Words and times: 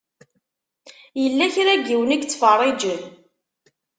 Yella 1.21 1.45
kra 1.53 1.73
n 1.75 1.81
yiwen 1.87 2.13
i 2.15 2.17
yettfeṛṛiǧen. 2.17 3.01